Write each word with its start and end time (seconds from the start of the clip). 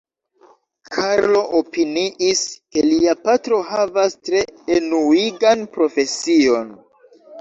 Karlo 0.95 1.41
opiniis, 1.59 2.41
ke 2.77 2.85
lia 2.87 3.15
patro 3.27 3.61
havas 3.69 4.17
tre 4.31 4.43
enuigan 4.79 5.63
profesion. 5.77 6.77